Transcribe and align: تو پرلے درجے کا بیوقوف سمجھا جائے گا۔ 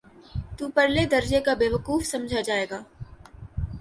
تو 0.57 0.63
پرلے 0.75 1.03
درجے 1.11 1.39
کا 1.45 1.53
بیوقوف 1.59 2.01
سمجھا 2.05 2.41
جائے 2.41 2.65
گا۔ 2.71 2.79